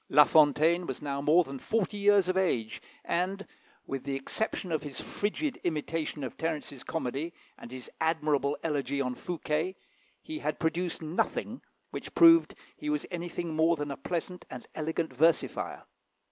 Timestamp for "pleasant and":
13.95-14.67